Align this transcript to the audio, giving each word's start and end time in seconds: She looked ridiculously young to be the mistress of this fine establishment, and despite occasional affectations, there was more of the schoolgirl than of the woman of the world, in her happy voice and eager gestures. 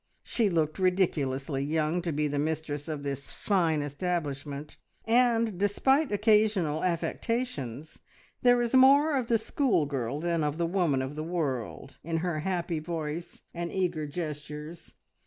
She 0.23 0.49
looked 0.49 0.79
ridiculously 0.79 1.63
young 1.63 2.01
to 2.01 2.11
be 2.11 2.27
the 2.27 2.39
mistress 2.39 2.87
of 2.87 3.03
this 3.03 3.31
fine 3.31 3.83
establishment, 3.83 4.77
and 5.05 5.59
despite 5.59 6.11
occasional 6.11 6.83
affectations, 6.83 7.99
there 8.41 8.57
was 8.57 8.73
more 8.73 9.15
of 9.15 9.27
the 9.27 9.37
schoolgirl 9.37 10.21
than 10.21 10.43
of 10.43 10.57
the 10.57 10.65
woman 10.65 11.03
of 11.03 11.15
the 11.15 11.23
world, 11.23 11.97
in 12.03 12.17
her 12.25 12.39
happy 12.39 12.79
voice 12.79 13.43
and 13.53 13.71
eager 13.71 14.07
gestures. 14.07 14.95